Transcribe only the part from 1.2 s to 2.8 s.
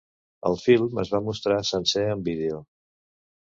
mostrar sencer en vídeo.